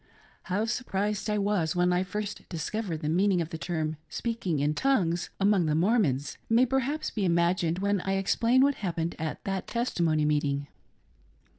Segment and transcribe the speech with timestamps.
[0.49, 4.73] How surprised I was when I first discovered the meaning of the term" speaking in
[4.73, 9.43] tongues," among the Mormons, may perhaps be imagined when I ex plain what happened at
[9.43, 10.65] that testimony meeting.